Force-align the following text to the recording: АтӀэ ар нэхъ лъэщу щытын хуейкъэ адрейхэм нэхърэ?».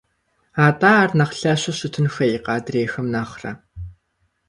АтӀэ 0.65 0.91
ар 1.01 1.11
нэхъ 1.17 1.35
лъэщу 1.39 1.73
щытын 1.77 2.07
хуейкъэ 2.13 2.51
адрейхэм 2.57 3.07
нэхърэ?». 3.13 3.51